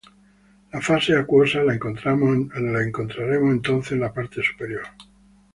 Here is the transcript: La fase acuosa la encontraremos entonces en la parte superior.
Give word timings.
La 0.73 0.81
fase 0.81 1.15
acuosa 1.15 1.61
la 1.61 1.75
encontraremos 1.75 3.51
entonces 3.51 3.91
en 3.91 3.99
la 3.99 4.11
parte 4.11 4.41
superior. 4.41 4.81